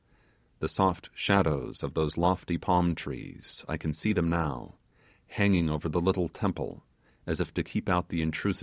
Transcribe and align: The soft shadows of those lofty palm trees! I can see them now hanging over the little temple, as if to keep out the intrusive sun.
The 0.61 0.67
soft 0.67 1.11
shadows 1.13 1.83
of 1.83 1.93
those 1.93 2.17
lofty 2.17 2.57
palm 2.57 2.95
trees! 2.95 3.63
I 3.67 3.77
can 3.77 3.93
see 3.93 4.13
them 4.13 4.31
now 4.31 4.79
hanging 5.27 5.69
over 5.69 5.87
the 5.89 6.01
little 6.01 6.27
temple, 6.27 6.83
as 7.27 7.39
if 7.39 7.53
to 7.53 7.63
keep 7.63 7.87
out 7.87 8.09
the 8.09 8.23
intrusive 8.23 8.59
sun. 8.59 8.59